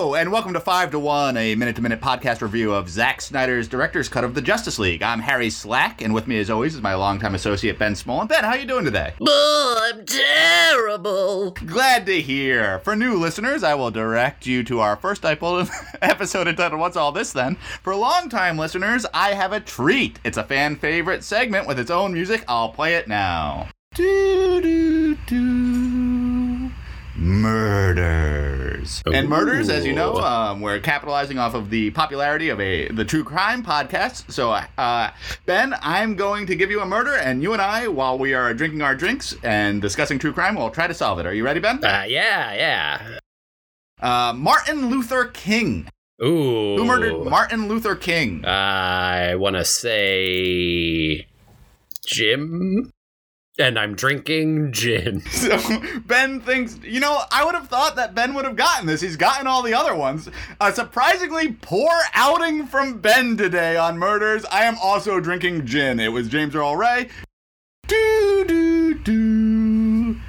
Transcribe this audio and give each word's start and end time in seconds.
Hello, 0.00 0.14
and 0.14 0.32
welcome 0.32 0.54
to 0.54 0.60
5 0.60 0.92
to 0.92 0.98
1, 0.98 1.36
a 1.36 1.54
minute 1.56 1.76
to 1.76 1.82
minute 1.82 2.00
podcast 2.00 2.40
review 2.40 2.72
of 2.72 2.88
Zack 2.88 3.20
Snyder's 3.20 3.68
director's 3.68 4.08
cut 4.08 4.24
of 4.24 4.32
the 4.32 4.40
Justice 4.40 4.78
League. 4.78 5.02
I'm 5.02 5.20
Harry 5.20 5.50
Slack, 5.50 6.00
and 6.00 6.14
with 6.14 6.26
me, 6.26 6.40
as 6.40 6.48
always, 6.48 6.74
is 6.74 6.80
my 6.80 6.94
longtime 6.94 7.34
associate, 7.34 7.78
Ben 7.78 7.92
Smolin. 7.92 8.26
Ben, 8.26 8.42
how 8.42 8.52
are 8.52 8.56
you 8.56 8.64
doing 8.64 8.86
today? 8.86 9.12
Oh, 9.20 9.92
I'm 9.92 10.06
terrible. 10.06 11.50
Glad 11.50 12.06
to 12.06 12.18
hear. 12.18 12.78
For 12.78 12.96
new 12.96 13.16
listeners, 13.16 13.62
I 13.62 13.74
will 13.74 13.90
direct 13.90 14.46
you 14.46 14.64
to 14.64 14.80
our 14.80 14.96
first 14.96 15.22
episode 16.02 16.48
entitled 16.48 16.80
What's 16.80 16.96
All 16.96 17.12
This 17.12 17.34
Then? 17.34 17.56
For 17.82 17.94
longtime 17.94 18.56
listeners, 18.56 19.04
I 19.12 19.34
have 19.34 19.52
a 19.52 19.60
treat. 19.60 20.18
It's 20.24 20.38
a 20.38 20.44
fan 20.44 20.76
favorite 20.76 21.24
segment 21.24 21.66
with 21.66 21.78
its 21.78 21.90
own 21.90 22.14
music. 22.14 22.42
I'll 22.48 22.70
play 22.70 22.94
it 22.94 23.06
now. 23.06 23.68
Do, 23.94 24.62
do, 24.62 25.14
do. 25.26 25.79
And 29.06 29.28
murders, 29.28 29.68
as 29.68 29.84
you 29.86 29.92
know, 29.92 30.16
um, 30.16 30.60
we're 30.60 30.80
capitalizing 30.80 31.38
off 31.38 31.54
of 31.54 31.70
the 31.70 31.90
popularity 31.90 32.48
of 32.48 32.60
a 32.60 32.88
the 32.88 33.04
true 33.04 33.24
crime 33.24 33.62
podcast. 33.62 34.30
So, 34.30 34.50
uh, 34.50 35.10
Ben, 35.46 35.74
I'm 35.82 36.14
going 36.16 36.46
to 36.46 36.56
give 36.56 36.70
you 36.70 36.80
a 36.80 36.86
murder, 36.86 37.14
and 37.14 37.42
you 37.42 37.52
and 37.52 37.62
I, 37.62 37.88
while 37.88 38.18
we 38.18 38.34
are 38.34 38.52
drinking 38.54 38.82
our 38.82 38.94
drinks 38.94 39.34
and 39.42 39.80
discussing 39.80 40.18
true 40.18 40.32
crime, 40.32 40.54
we'll 40.54 40.70
try 40.70 40.86
to 40.86 40.94
solve 40.94 41.18
it. 41.18 41.26
Are 41.26 41.34
you 41.34 41.44
ready, 41.44 41.60
Ben? 41.60 41.84
Uh, 41.84 42.04
yeah, 42.06 42.52
yeah. 42.54 43.18
Uh, 44.00 44.32
Martin 44.34 44.90
Luther 44.90 45.26
King. 45.26 45.88
Ooh. 46.22 46.76
Who 46.76 46.84
murdered 46.84 47.24
Martin 47.24 47.68
Luther 47.68 47.94
King? 47.96 48.44
I 48.44 49.34
want 49.36 49.56
to 49.56 49.64
say 49.64 51.26
Jim. 52.04 52.92
And 53.58 53.78
I'm 53.78 53.94
drinking 53.94 54.72
gin. 54.72 55.22
So 55.30 55.58
Ben 56.06 56.40
thinks, 56.40 56.78
you 56.82 57.00
know, 57.00 57.22
I 57.30 57.44
would 57.44 57.54
have 57.54 57.68
thought 57.68 57.96
that 57.96 58.14
Ben 58.14 58.34
would 58.34 58.44
have 58.44 58.56
gotten 58.56 58.86
this. 58.86 59.00
He's 59.00 59.16
gotten 59.16 59.46
all 59.46 59.62
the 59.62 59.74
other 59.74 59.94
ones. 59.94 60.28
A 60.60 60.72
surprisingly 60.72 61.52
poor 61.60 61.90
outing 62.14 62.66
from 62.66 63.00
Ben 63.00 63.36
today 63.36 63.76
on 63.76 63.98
murders. 63.98 64.44
I 64.46 64.64
am 64.64 64.76
also 64.82 65.18
drinking 65.20 65.66
gin. 65.66 65.98
It 65.98 66.08
was 66.08 66.28
James 66.28 66.54
Earl 66.54 66.76
Ray. 66.76 67.08
Do 67.88 68.44
do 68.46 68.94
do 68.94 69.59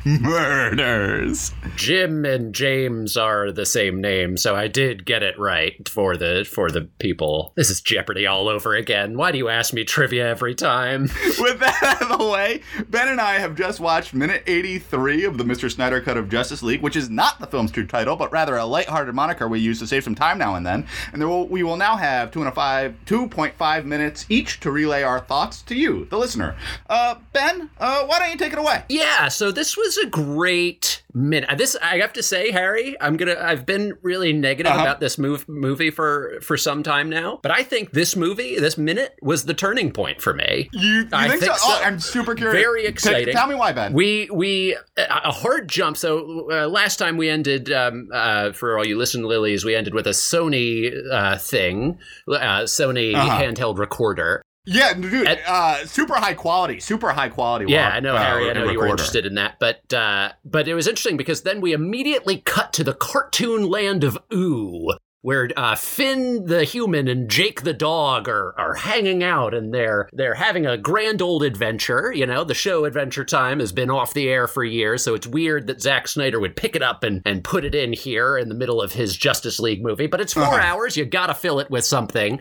murders. 0.06 1.54
Jim 1.76 2.26
and 2.26 2.56
James 2.56 3.16
are 3.18 3.52
the 3.52 3.66
same 3.66 4.02
name, 4.02 4.38
so 4.38 4.56
I 4.56 4.68
did 4.68 5.06
get 5.06 5.22
it 5.22 5.38
right 5.38 5.88
for 5.88 6.18
the 6.18 6.48
for 6.50 6.72
the 6.72 6.82
people. 7.00 7.54
This 7.56 7.70
is 7.70 7.82
Jeopardy 7.82 8.26
all 8.26 8.48
over 8.48 8.74
again. 8.74 9.16
Why 9.16 9.32
do 9.32 9.38
you 9.38 9.50
ask 9.50 9.74
me 9.74 9.84
trivia 9.84 10.28
every 10.28 10.56
time? 10.56 11.04
With 11.40 11.60
that 11.60 11.84
out 11.84 12.12
of 12.12 12.20
the 12.20 12.28
way, 12.28 12.62
Ben 12.90 13.10
and 13.10 13.22
I 13.22 13.34
have 13.34 13.56
just 13.56 13.80
watched 13.80 14.14
minute 14.14 14.44
83 14.48 15.26
of 15.26 15.38
the 15.38 15.44
Mr. 15.44 15.72
Snyder 15.72 16.02
cut 16.02 16.18
of 16.18 16.30
Justice 16.30 16.64
League, 16.64 16.82
which 16.82 16.96
is 16.96 17.10
not 17.10 17.40
the 17.40 17.48
film's 17.48 17.72
true 17.72 17.86
title, 17.86 18.16
but 18.16 18.32
rather 18.32 18.58
a 18.58 18.66
lighthearted 18.66 19.14
moniker 19.14 19.48
we 19.48 19.60
use 19.60 19.80
to 19.80 19.88
save 19.88 20.04
some 20.04 20.16
time 20.16 20.38
now 20.38 20.56
and 20.56 20.66
then. 20.66 20.88
And 21.14 21.22
there 21.22 21.28
will, 21.30 21.48
we 21.48 21.62
will 21.64 21.78
now 21.78 21.96
have 21.96 22.32
two 22.32 22.40
and 22.40 22.50
a 22.50 22.52
five, 22.52 22.96
2.5 23.06 23.86
minutes 23.86 24.26
each 24.30 24.60
to 24.62 24.72
relay 24.72 25.04
our 25.04 25.20
thoughts 25.20 25.62
to 25.64 25.76
you, 25.76 26.06
the 26.06 26.18
listener. 26.18 26.56
Uh, 26.90 27.16
Ben, 27.34 27.70
uh, 27.80 28.06
why 28.06 28.20
don't 28.20 28.32
you 28.32 28.38
take 28.38 28.54
it 28.54 28.60
away? 28.60 28.84
Yeah, 28.90 29.28
so 29.28 29.52
this 29.52 29.78
was 29.78 29.91
a 29.98 30.08
great 30.08 31.04
minute. 31.14 31.50
This 31.58 31.76
I 31.82 31.98
have 31.98 32.14
to 32.14 32.24
say, 32.24 32.52
Harry, 32.52 32.96
I'm 33.02 33.18
gonna. 33.18 33.36
I've 33.40 33.66
been 33.66 33.94
really 34.02 34.34
negative 34.34 34.72
Uh-huh. 34.72 34.82
about 34.82 35.00
this 35.00 35.18
move, 35.18 35.48
movie 35.50 35.90
for 35.92 36.40
for 36.42 36.58
some 36.58 36.84
time 36.84 37.10
now, 37.10 37.40
but 37.44 37.52
I 37.52 37.64
think 37.64 37.92
this 37.92 38.16
movie, 38.16 38.58
this 38.60 38.78
minute, 38.78 39.16
was 39.22 39.46
the 39.46 39.54
turning 39.54 39.92
point 39.92 40.22
for 40.22 40.34
me. 40.34 40.70
You, 40.74 40.90
you 40.90 41.08
I 41.14 41.28
think, 41.30 41.42
think 41.42 41.54
so? 41.56 41.60
Oh. 41.68 41.82
I'm 41.84 42.00
super 42.00 42.36
curious. 42.36 42.62
Very 42.64 42.82
T- 42.84 42.88
exciting. 42.88 43.34
tell 43.34 43.48
me 43.48 43.56
why, 43.56 43.72
Ben. 43.74 43.94
We 43.94 44.30
we 44.32 44.78
a 44.98 45.02
a 45.26 45.32
hard 45.32 45.68
jump. 45.70 45.98
So 45.98 46.48
uh, 46.52 46.68
last 46.68 46.98
time 46.98 47.18
we 47.18 47.30
ended 47.30 47.72
um, 47.72 48.10
uh, 48.14 48.52
for 48.54 48.78
all 48.78 48.86
you 48.86 48.98
listen 48.98 49.24
lilies, 49.24 49.64
we 49.66 49.76
ended 49.76 49.94
with 49.94 50.08
a 50.08 50.12
Sony 50.12 50.92
uh, 51.12 51.38
thing, 51.38 51.98
uh, 52.30 52.62
Sony 52.64 53.14
Uh-huh. 53.16 53.42
handheld 53.42 53.78
recorder. 53.78 54.42
Yeah, 54.66 54.94
dude, 54.94 55.28
At- 55.28 55.40
uh, 55.48 55.86
super 55.86 56.16
high 56.16 56.34
quality, 56.34 56.80
super 56.80 57.10
high 57.12 57.30
quality. 57.30 57.66
Yeah, 57.68 57.90
wa- 57.90 57.96
I 57.96 58.00
know, 58.00 58.16
uh, 58.16 58.24
Harry. 58.24 58.50
I 58.50 58.54
know 58.54 58.70
you 58.72 58.80
were 58.80 58.88
interested 58.88 59.26
in 59.26 59.36
that, 59.36 59.56
but 59.60 59.92
uh, 59.94 60.32
but 60.46 60.68
it 60.68 60.74
was 60.76 60.88
interesting 60.88 61.18
because 61.18 61.42
then 61.44 61.62
we 61.62 61.74
immediately 61.74 62.38
cut 62.38 62.74
to 62.74 62.84
the 62.84 62.94
cartoon 62.94 63.64
land 63.70 64.04
of 64.04 64.18
Ooh, 64.34 64.94
where 65.24 65.50
uh, 65.58 65.76
Finn 65.76 66.46
the 66.46 66.64
human 66.64 67.08
and 67.08 67.30
Jake 67.30 67.62
the 67.64 67.74
dog 67.74 68.28
are 68.30 68.54
are 68.60 68.76
hanging 68.76 69.24
out, 69.24 69.54
and 69.54 69.74
they're 69.74 70.08
they're 70.14 70.36
having 70.36 70.66
a 70.66 70.78
grand 70.78 71.22
old 71.22 71.44
adventure. 71.44 72.12
You 72.14 72.26
know, 72.28 72.44
the 72.44 72.54
show 72.54 72.86
Adventure 72.86 73.26
Time 73.26 73.60
has 73.60 73.72
been 73.72 73.90
off 73.90 74.14
the 74.14 74.30
air 74.30 74.48
for 74.48 74.64
years, 74.64 75.04
so 75.04 75.16
it's 75.16 75.28
weird 75.28 75.68
that 75.68 75.82
Zack 75.82 76.08
Snyder 76.08 76.40
would 76.40 76.56
pick 76.56 76.76
it 76.76 76.84
up 76.84 77.04
and 77.04 77.22
and 77.26 77.44
put 77.44 77.66
it 77.66 77.74
in 77.76 77.94
here 77.94 78.38
in 78.38 78.48
the 78.50 78.56
middle 78.56 78.82
of 78.82 78.94
his 78.94 79.18
Justice 79.18 79.60
League 79.60 79.82
movie. 79.84 80.08
But 80.08 80.22
it's 80.22 80.34
4 80.34 80.44
Uh-huh. 80.44 80.56
hours. 80.58 80.96
You 80.98 81.06
got 81.06 81.28
to 81.28 81.34
fill 81.34 81.60
it 81.60 81.70
with 81.72 81.84
something. 81.86 82.40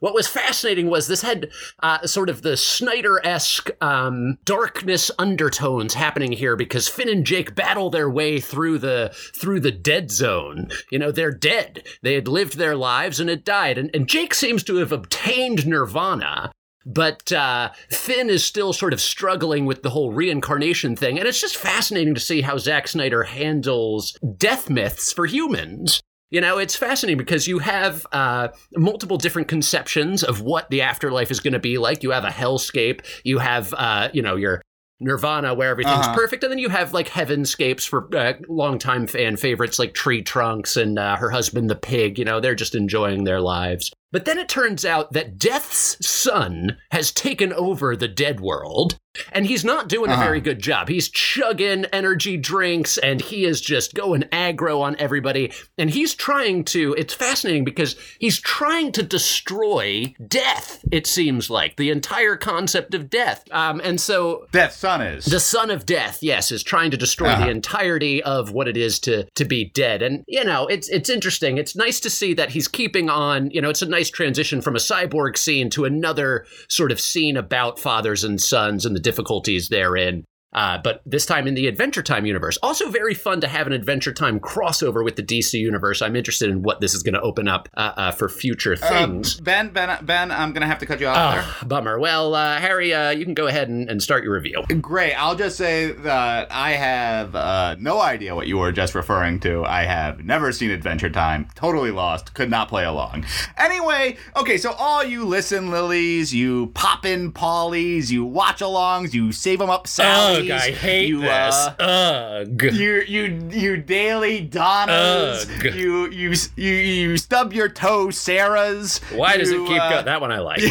What 0.00 0.14
was 0.14 0.26
fascinating 0.26 0.88
was 0.88 1.06
this 1.06 1.22
had 1.22 1.50
uh, 1.82 2.06
sort 2.06 2.30
of 2.30 2.42
the 2.42 2.56
Snyder 2.56 3.24
esque 3.24 3.70
um, 3.82 4.38
darkness 4.44 5.10
undertones 5.18 5.94
happening 5.94 6.32
here 6.32 6.56
because 6.56 6.88
Finn 6.88 7.08
and 7.08 7.24
Jake 7.24 7.54
battle 7.54 7.90
their 7.90 8.10
way 8.10 8.40
through 8.40 8.78
the 8.78 9.12
through 9.38 9.60
the 9.60 9.70
dead 9.70 10.10
zone. 10.10 10.70
You 10.90 10.98
know, 10.98 11.12
they're 11.12 11.30
dead. 11.30 11.84
They 12.02 12.14
had 12.14 12.28
lived 12.28 12.56
their 12.56 12.76
lives 12.76 13.20
and 13.20 13.28
had 13.28 13.44
died, 13.44 13.76
and, 13.76 13.90
and 13.94 14.08
Jake 14.08 14.34
seems 14.34 14.62
to 14.64 14.76
have 14.76 14.90
obtained 14.90 15.66
nirvana. 15.66 16.50
But 16.86 17.30
uh, 17.30 17.70
Finn 17.90 18.30
is 18.30 18.42
still 18.42 18.72
sort 18.72 18.94
of 18.94 19.02
struggling 19.02 19.66
with 19.66 19.82
the 19.82 19.90
whole 19.90 20.12
reincarnation 20.12 20.96
thing, 20.96 21.18
and 21.18 21.28
it's 21.28 21.40
just 21.40 21.56
fascinating 21.56 22.14
to 22.14 22.20
see 22.20 22.40
how 22.40 22.56
Zack 22.56 22.88
Snyder 22.88 23.24
handles 23.24 24.18
death 24.38 24.70
myths 24.70 25.12
for 25.12 25.26
humans. 25.26 26.00
You 26.30 26.40
know, 26.40 26.58
it's 26.58 26.76
fascinating 26.76 27.18
because 27.18 27.48
you 27.48 27.58
have 27.58 28.06
uh, 28.12 28.48
multiple 28.76 29.16
different 29.18 29.48
conceptions 29.48 30.22
of 30.22 30.40
what 30.42 30.70
the 30.70 30.82
afterlife 30.82 31.30
is 31.32 31.40
going 31.40 31.54
to 31.54 31.58
be 31.58 31.76
like. 31.76 32.02
You 32.04 32.12
have 32.12 32.24
a 32.24 32.28
hellscape. 32.28 33.04
You 33.24 33.38
have, 33.38 33.74
uh, 33.76 34.10
you 34.12 34.22
know, 34.22 34.36
your 34.36 34.62
Nirvana 35.00 35.54
where 35.54 35.70
everything's 35.70 36.06
Uh-huh. 36.06 36.14
perfect, 36.14 36.44
and 36.44 36.52
then 36.52 36.58
you 36.58 36.68
have 36.68 36.92
like 36.92 37.08
heavenscapes 37.08 37.88
for 37.88 38.08
uh, 38.14 38.34
longtime 38.48 39.06
fan 39.06 39.36
favorites 39.38 39.78
like 39.78 39.94
Tree 39.94 40.22
Trunks 40.22 40.76
and 40.76 40.98
uh, 40.98 41.16
her 41.16 41.30
husband 41.30 41.68
the 41.70 41.74
pig. 41.74 42.18
You 42.18 42.24
know, 42.26 42.38
they're 42.38 42.54
just 42.54 42.74
enjoying 42.74 43.24
their 43.24 43.40
lives. 43.40 43.90
But 44.12 44.24
then 44.24 44.38
it 44.38 44.48
turns 44.48 44.84
out 44.84 45.12
that 45.12 45.38
Death's 45.38 46.04
son 46.04 46.76
has 46.90 47.12
taken 47.12 47.52
over 47.52 47.94
the 47.96 48.08
dead 48.08 48.40
world, 48.40 48.98
and 49.32 49.46
he's 49.46 49.64
not 49.64 49.88
doing 49.88 50.10
Uh-huh. 50.10 50.20
a 50.22 50.24
very 50.24 50.40
good 50.40 50.60
job. 50.60 50.88
He's 50.88 51.08
chugging 51.08 51.84
energy 51.86 52.36
drinks, 52.36 52.96
and 52.98 53.20
he 53.20 53.44
is 53.44 53.60
just 53.60 53.94
going 53.94 54.22
aggro 54.32 54.80
on 54.80 54.96
everybody. 54.98 55.52
And 55.78 55.90
he's 55.90 56.14
trying 56.14 56.64
to, 56.66 56.94
it's 56.98 57.14
fascinating 57.14 57.64
because 57.64 57.96
he's 58.18 58.40
trying 58.40 58.92
to 58.92 59.02
destroy 59.02 60.14
death, 60.26 60.84
it 60.92 61.06
seems 61.06 61.50
like, 61.50 61.76
the 61.76 61.90
entire 61.90 62.36
concept 62.36 62.94
of 62.94 63.10
death. 63.10 63.44
Um, 63.50 63.80
and 63.82 64.00
so 64.00 64.46
Death's 64.52 64.76
son 64.76 65.00
is. 65.02 65.24
the 65.24 65.40
son 65.40 65.70
of 65.70 65.86
death, 65.86 66.18
yes, 66.22 66.50
is 66.52 66.62
trying 66.62 66.90
to 66.92 66.96
destroy 66.96 67.28
Uh-huh. 67.30 67.44
the 67.46 67.50
entirety 67.50 68.22
of 68.22 68.52
what 68.52 68.68
it 68.68 68.76
is 68.76 68.98
to 69.00 69.26
to 69.34 69.44
be 69.44 69.70
dead. 69.74 70.02
And 70.02 70.24
you 70.28 70.44
know, 70.44 70.66
it's 70.66 70.88
it's 70.88 71.10
interesting. 71.10 71.58
It's 71.58 71.74
nice 71.76 72.00
to 72.00 72.10
see 72.10 72.34
that 72.34 72.50
he's 72.50 72.68
keeping 72.68 73.08
on, 73.10 73.50
you 73.50 73.60
know, 73.60 73.70
it's 73.70 73.82
a 73.82 73.86
nice 73.86 73.99
transition 74.08 74.62
from 74.62 74.76
a 74.76 74.78
cyborg 74.78 75.36
scene 75.36 75.68
to 75.70 75.84
another 75.84 76.46
sort 76.68 76.92
of 76.92 77.00
scene 77.00 77.36
about 77.36 77.78
fathers 77.78 78.24
and 78.24 78.40
sons 78.40 78.86
and 78.86 78.96
the 78.96 79.00
difficulties 79.00 79.68
therein. 79.68 80.24
Uh, 80.52 80.78
but 80.82 81.00
this 81.06 81.26
time 81.26 81.46
in 81.46 81.54
the 81.54 81.66
Adventure 81.68 82.02
Time 82.02 82.26
universe. 82.26 82.58
Also, 82.62 82.90
very 82.90 83.14
fun 83.14 83.40
to 83.40 83.46
have 83.48 83.66
an 83.68 83.72
Adventure 83.72 84.12
Time 84.12 84.40
crossover 84.40 85.04
with 85.04 85.14
the 85.16 85.22
DC 85.22 85.54
universe. 85.58 86.02
I'm 86.02 86.16
interested 86.16 86.50
in 86.50 86.62
what 86.62 86.80
this 86.80 86.92
is 86.94 87.02
going 87.04 87.14
to 87.14 87.20
open 87.20 87.46
up 87.46 87.68
uh, 87.74 87.92
uh, 87.96 88.10
for 88.10 88.28
future 88.28 88.72
Uh, 88.72 88.88
things. 88.88 89.40
ben, 89.40 89.68
Ben, 89.70 89.96
Ben, 90.04 90.30
I'm 90.32 90.52
gonna 90.52 90.66
have 90.66 90.78
to 90.80 90.86
cut 90.86 90.98
you 91.00 91.06
off 91.06 91.34
there. 91.34 91.44
Ah, 91.44 91.64
bummer. 91.66 91.98
Well, 92.00 92.34
uh, 92.34 92.58
Harry, 92.58 92.92
uh, 92.92 93.10
you 93.10 93.24
can 93.24 93.34
go 93.34 93.46
ahead 93.46 93.68
and, 93.68 93.88
and 93.88 94.02
start 94.02 94.24
your 94.24 94.34
review. 94.34 94.62
Great. 94.80 95.14
I'll 95.14 95.36
just 95.36 95.56
say 95.56 95.92
that 95.92 96.48
I 96.50 96.72
have 96.72 97.34
uh, 97.36 97.76
no 97.78 98.00
idea 98.00 98.34
what 98.34 98.46
you 98.48 98.58
were 98.58 98.72
just 98.72 98.94
referring 98.96 99.38
to. 99.40 99.64
I 99.64 99.84
have 99.84 100.24
never 100.24 100.50
seen 100.52 100.70
Adventure 100.70 101.10
Time. 101.10 101.48
Totally 101.54 101.90
lost. 101.92 102.34
Could 102.34 102.50
not 102.50 102.68
play 102.68 102.84
along. 102.84 103.24
Anyway, 103.56 104.16
okay, 104.36 104.56
so 104.58 104.72
all 104.72 105.04
you 105.04 105.24
listen 105.24 105.70
lilies, 105.70 106.34
you 106.34 106.68
pop 106.74 107.04
in 107.06 107.30
pollies, 107.32 108.10
you 108.10 108.24
watch 108.24 108.60
alongs, 108.60 109.12
you 109.14 109.30
save 109.32 109.58
them 109.60 109.70
up 109.70 109.86
sallies. 109.86 110.39
Ugh, 110.46 110.50
I 110.50 110.70
hate 110.70 111.08
you, 111.08 111.20
this. 111.20 111.54
uh, 111.54 112.44
Ugh. 112.48 112.62
you 112.74 113.02
you 113.06 113.48
you 113.50 113.76
daily 113.76 114.40
Donnas, 114.40 115.46
Ugh. 115.58 115.74
you 115.74 116.08
you 116.10 116.34
you 116.56 116.72
you 116.72 117.16
stub 117.16 117.52
your 117.52 117.68
toe 117.68 118.06
Sarahs. 118.08 119.00
Why 119.16 119.36
does 119.36 119.50
it 119.50 119.58
keep 119.66 119.80
uh, 119.80 119.90
going? 119.90 120.04
That 120.04 120.20
one 120.20 120.32
I 120.32 120.38
like. 120.40 120.62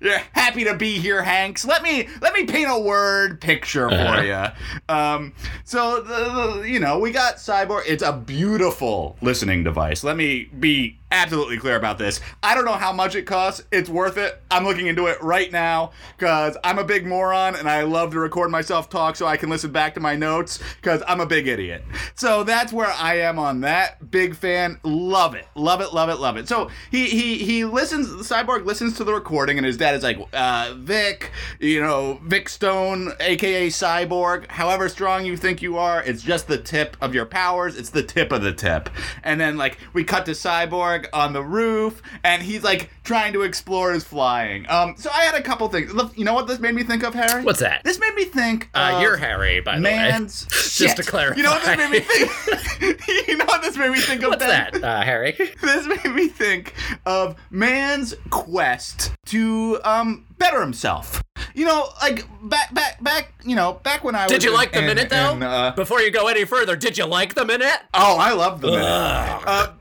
You're 0.00 0.18
happy 0.32 0.64
to 0.64 0.74
be 0.74 0.98
here, 0.98 1.22
Hanks. 1.22 1.64
Let 1.64 1.82
me 1.82 2.08
let 2.20 2.34
me 2.34 2.44
paint 2.44 2.68
a 2.70 2.78
word 2.78 3.40
picture 3.40 3.88
for 3.88 3.94
Uh-huh. 3.94 4.50
you. 4.88 4.94
Um, 4.94 5.32
so 5.64 6.00
the, 6.02 6.58
the 6.60 6.68
you 6.68 6.80
know 6.80 6.98
we 6.98 7.10
got 7.12 7.36
Cyborg. 7.36 7.82
It's 7.86 8.02
a 8.02 8.12
beautiful 8.12 9.16
listening 9.20 9.62
device. 9.64 10.02
Let 10.04 10.16
me 10.16 10.44
be 10.58 10.98
absolutely 11.12 11.58
clear 11.58 11.76
about 11.76 11.98
this. 11.98 12.20
I 12.42 12.54
don't 12.54 12.64
know 12.64 12.72
how 12.72 12.92
much 12.92 13.14
it 13.14 13.26
costs. 13.26 13.62
It's 13.70 13.88
worth 13.88 14.16
it. 14.16 14.42
I'm 14.50 14.64
looking 14.64 14.86
into 14.86 15.06
it 15.06 15.22
right 15.22 15.52
now 15.52 15.92
because 16.16 16.56
I'm 16.64 16.78
a 16.78 16.84
big 16.84 17.06
moron 17.06 17.54
and 17.54 17.68
I 17.68 17.82
love 17.82 18.10
to 18.12 18.18
record 18.18 18.50
myself 18.50 18.88
talk 18.88 19.14
so 19.14 19.26
I 19.26 19.36
can 19.36 19.50
listen 19.50 19.70
back 19.70 19.94
to 19.94 20.00
my 20.00 20.16
notes 20.16 20.58
because 20.76 21.02
I'm 21.06 21.20
a 21.20 21.26
big 21.26 21.46
idiot. 21.46 21.84
So 22.14 22.42
that's 22.42 22.72
where 22.72 22.88
I 22.88 23.18
am 23.20 23.38
on 23.38 23.60
that. 23.60 24.10
Big 24.10 24.34
fan. 24.34 24.80
Love 24.82 25.34
it. 25.34 25.46
Love 25.54 25.80
it. 25.80 25.92
Love 25.92 26.08
it. 26.08 26.16
Love 26.16 26.36
it. 26.36 26.48
So 26.48 26.70
he 26.90 27.06
he 27.06 27.38
he 27.38 27.64
listens. 27.64 28.08
Cyborg 28.08 28.64
listens 28.64 28.96
to 28.96 29.04
the 29.04 29.12
recording 29.12 29.58
and 29.58 29.66
his 29.66 29.76
dad 29.76 29.94
is 29.94 30.02
like, 30.02 30.18
uh, 30.32 30.74
Vic, 30.78 31.30
you 31.60 31.80
know, 31.80 32.20
Vic 32.24 32.48
Stone, 32.48 33.12
aka 33.20 33.68
Cyborg. 33.68 34.50
However 34.50 34.88
strong 34.88 35.26
you 35.26 35.36
think 35.36 35.60
you 35.60 35.76
are, 35.76 36.02
it's 36.02 36.22
just 36.22 36.46
the 36.48 36.58
tip 36.58 36.96
of 37.02 37.14
your 37.14 37.26
powers. 37.26 37.76
It's 37.76 37.90
the 37.90 38.02
tip 38.02 38.32
of 38.32 38.42
the 38.42 38.52
tip. 38.52 38.88
And 39.22 39.38
then 39.38 39.58
like 39.58 39.78
we 39.92 40.04
cut 40.04 40.24
to 40.26 40.32
Cyborg 40.32 41.01
on 41.12 41.32
the 41.32 41.42
roof, 41.42 42.02
and 42.24 42.42
he's 42.42 42.62
like 42.62 42.90
trying 43.04 43.32
to 43.34 43.42
explore 43.42 43.92
his 43.92 44.04
flying. 44.04 44.68
Um, 44.68 44.94
so 44.96 45.10
I 45.10 45.22
had 45.24 45.34
a 45.34 45.42
couple 45.42 45.68
things. 45.68 45.92
Look, 45.92 46.16
You 46.16 46.24
know 46.24 46.34
what 46.34 46.46
this 46.46 46.58
made 46.58 46.74
me 46.74 46.82
think 46.82 47.02
of, 47.02 47.14
Harry? 47.14 47.42
What's 47.42 47.60
that? 47.60 47.82
This 47.84 47.98
made 47.98 48.14
me 48.14 48.24
think. 48.24 48.68
Uh, 48.74 48.92
of 48.94 49.02
you're 49.02 49.16
Harry, 49.16 49.60
by 49.60 49.76
the 49.76 49.80
man's 49.82 50.44
way. 50.44 50.48
Just 50.50 50.72
shit. 50.72 50.96
to 50.96 51.02
clarify. 51.02 51.36
You 51.36 51.42
know 51.44 51.50
what 51.52 51.64
this 51.64 51.76
made 51.78 51.90
me 51.90 52.00
think? 52.00 53.08
you 53.28 53.36
know 53.36 53.44
what 53.44 53.62
this 53.62 53.76
made 53.76 53.90
me 53.90 54.00
think 54.00 54.22
of? 54.22 54.30
What's 54.30 54.44
Ben? 54.44 54.80
that, 54.80 54.84
uh, 54.84 55.02
Harry? 55.02 55.32
This 55.60 55.86
made 55.86 56.14
me 56.14 56.28
think 56.28 56.74
of 57.06 57.36
man's 57.50 58.14
quest 58.30 59.12
to 59.26 59.80
um 59.84 60.26
better 60.38 60.60
himself. 60.60 61.22
You 61.54 61.66
know, 61.66 61.88
like 62.00 62.26
back, 62.42 62.72
back, 62.74 63.02
back. 63.02 63.32
You 63.44 63.56
know, 63.56 63.74
back 63.82 64.04
when 64.04 64.14
I 64.14 64.24
was. 64.24 64.32
Did 64.32 64.44
you 64.44 64.50
in- 64.50 64.56
like 64.56 64.72
the 64.72 64.78
in- 64.78 64.86
minute 64.86 65.10
though? 65.10 65.32
in, 65.32 65.42
uh, 65.42 65.72
Before 65.74 66.00
you 66.00 66.10
go 66.10 66.28
any 66.28 66.44
further, 66.44 66.76
did 66.76 66.96
you 66.96 67.06
like 67.06 67.34
the 67.34 67.44
minute? 67.44 67.78
Oh, 67.94 68.16
I 68.18 68.32
love 68.32 68.60
the 68.60 68.68
minute. 68.68 68.84
Uh, 68.84 69.72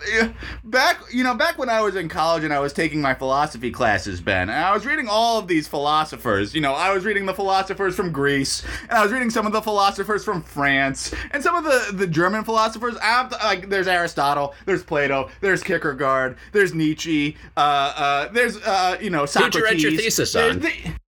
back, 0.63 0.99
you 1.11 1.23
know, 1.23 1.35
back 1.35 1.57
when 1.57 1.69
I 1.69 1.81
was 1.81 1.95
in 1.95 2.09
college 2.09 2.43
and 2.43 2.53
I 2.53 2.59
was 2.59 2.73
taking 2.73 3.01
my 3.01 3.13
philosophy 3.13 3.71
classes, 3.71 4.19
Ben, 4.21 4.49
and 4.49 4.51
I 4.65 4.73
was 4.73 4.85
reading 4.85 5.07
all 5.07 5.37
of 5.39 5.47
these 5.47 5.67
philosophers. 5.67 6.53
You 6.55 6.61
know, 6.61 6.73
I 6.73 6.93
was 6.93 7.05
reading 7.05 7.25
the 7.25 7.33
philosophers 7.33 7.95
from 7.95 8.11
Greece, 8.11 8.63
and 8.83 8.91
I 8.91 9.03
was 9.03 9.11
reading 9.11 9.29
some 9.29 9.45
of 9.45 9.53
the 9.53 9.61
philosophers 9.61 10.23
from 10.25 10.41
France, 10.41 11.13
and 11.31 11.43
some 11.43 11.55
of 11.55 11.63
the 11.63 11.95
the 11.95 12.07
German 12.07 12.43
philosophers. 12.43 12.95
I 12.97 13.05
have 13.05 13.29
to, 13.29 13.37
like, 13.37 13.69
there's 13.69 13.87
Aristotle, 13.87 14.53
there's 14.65 14.83
Plato, 14.83 15.29
there's 15.41 15.61
Kierkegaard, 15.63 16.37
there's 16.51 16.73
Nietzsche, 16.73 17.37
uh, 17.57 17.59
uh, 17.59 18.27
there's 18.31 18.57
uh, 18.57 18.97
you 18.99 19.09
know, 19.09 19.25
Who'd 19.25 19.55
you 19.55 19.63
write 19.63 19.79
your 19.79 19.91
thesis 19.91 20.35
on? 20.35 20.65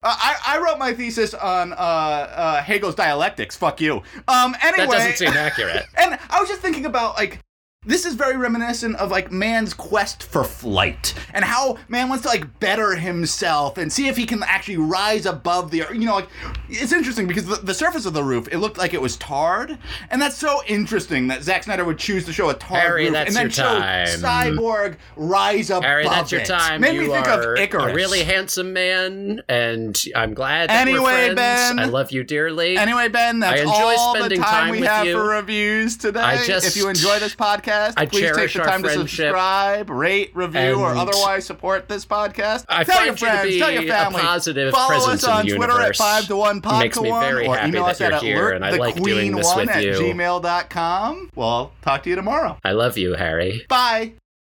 Uh, 0.02 0.14
I, 0.16 0.36
I 0.46 0.58
wrote 0.60 0.78
my 0.78 0.92
thesis 0.92 1.34
on 1.34 1.72
uh, 1.72 1.76
uh, 1.76 2.62
Hegel's 2.62 2.94
dialectics. 2.94 3.56
Fuck 3.56 3.80
you. 3.80 4.02
Um, 4.28 4.54
anyway, 4.62 4.86
That 4.86 4.90
doesn't 4.90 5.16
seem 5.16 5.28
accurate. 5.32 5.86
and 5.96 6.18
I 6.30 6.40
was 6.40 6.48
just 6.48 6.60
thinking 6.60 6.86
about 6.86 7.16
like 7.16 7.40
this 7.88 8.04
is 8.06 8.14
very 8.14 8.36
reminiscent 8.36 8.94
of 8.96 9.10
like 9.10 9.32
man's 9.32 9.74
quest 9.74 10.22
for 10.22 10.44
flight 10.44 11.14
and 11.34 11.44
how 11.44 11.76
man 11.88 12.08
wants 12.08 12.22
to 12.22 12.28
like 12.28 12.60
better 12.60 12.94
himself 12.94 13.76
and 13.78 13.92
see 13.92 14.06
if 14.08 14.16
he 14.16 14.24
can 14.26 14.42
actually 14.44 14.76
rise 14.76 15.26
above 15.26 15.70
the 15.72 15.78
you 15.92 16.04
know 16.06 16.14
like 16.14 16.28
it's 16.68 16.92
interesting 16.92 17.26
because 17.26 17.46
the, 17.46 17.56
the 17.56 17.74
surface 17.74 18.06
of 18.06 18.12
the 18.12 18.22
roof 18.22 18.46
it 18.52 18.58
looked 18.58 18.78
like 18.78 18.94
it 18.94 19.00
was 19.02 19.16
tarred 19.16 19.76
and 20.10 20.22
that's 20.22 20.36
so 20.36 20.60
interesting 20.68 21.26
that 21.28 21.42
Zack 21.42 21.64
Snyder 21.64 21.84
would 21.84 21.98
choose 21.98 22.24
to 22.26 22.32
show 22.32 22.50
a 22.50 22.54
tarred 22.54 22.82
Harry, 22.82 23.06
roof 23.06 23.16
and 23.16 23.34
then 23.34 23.50
show 23.50 23.62
time. 23.62 24.06
Cyborg 24.06 24.96
rise 25.16 25.70
above 25.70 25.82
Harry, 25.84 26.04
that's 26.04 26.30
your 26.30 26.42
it. 26.42 26.46
time. 26.46 26.80
Made 26.82 26.94
you 26.94 27.02
me 27.02 27.08
think 27.08 27.26
of 27.26 27.56
Icarus. 27.58 27.92
a 27.92 27.94
really 27.94 28.22
handsome 28.22 28.72
man, 28.72 29.40
and 29.48 29.98
I'm 30.14 30.34
glad 30.34 30.68
that 30.68 30.86
we're 30.86 30.90
Anyway. 31.08 31.34
Ben. 31.34 31.78
I 31.78 31.84
love 31.86 32.12
you 32.12 32.22
dearly. 32.24 32.76
Anyway, 32.76 33.08
Ben, 33.08 33.38
that's 33.38 33.62
all 33.66 34.14
the 34.14 34.28
time, 34.28 34.42
time 34.42 34.70
we 34.70 34.80
have 34.82 35.06
you. 35.06 35.12
for 35.14 35.24
reviews 35.28 35.96
today. 35.96 36.20
I 36.20 36.44
just- 36.44 36.66
if 36.66 36.76
you 36.76 36.88
enjoy 36.88 37.18
this 37.18 37.34
podcast, 37.34 37.77
I 37.96 38.06
please 38.06 38.34
take 38.34 38.52
the 38.52 38.60
time 38.60 38.82
to 38.82 38.90
subscribe, 38.90 39.90
rate, 39.90 40.30
review, 40.34 40.80
or 40.80 40.94
otherwise 40.94 41.46
support 41.46 41.88
this 41.88 42.04
podcast. 42.04 42.64
I 42.68 42.84
tell 42.84 43.04
your 43.04 43.16
friends, 43.16 43.48
be 43.48 43.58
tell 43.58 43.70
your 43.70 43.84
family. 43.84 44.20
positive 44.20 44.72
Follow 44.72 45.10
us 45.10 45.24
on 45.24 45.46
Twitter 45.46 45.80
at 45.80 45.96
five 45.96 46.26
to 46.26 46.36
one 46.36 46.60
pod 46.60 46.82
Makes 46.82 46.96
to 46.96 47.02
me 47.02 47.10
one, 47.10 47.24
very 47.24 47.46
or 47.46 47.56
happy 47.56 47.68
email 47.68 47.84
that 47.84 47.90
us 47.92 48.00
at 48.00 48.22
here, 48.22 48.50
and 48.50 48.64
I 48.64 48.70
like 48.76 48.94
queen 48.94 49.04
doing 49.04 49.36
this 49.36 49.46
one 49.46 49.66
with 49.66 49.70
at 49.70 49.84
you. 49.84 49.92
gmail.com. 49.92 51.30
Well, 51.34 51.72
talk 51.82 52.02
to 52.04 52.10
you 52.10 52.16
tomorrow. 52.16 52.58
I 52.64 52.72
love 52.72 52.98
you, 52.98 53.14
Harry. 53.14 53.64
Bye. 53.68 54.14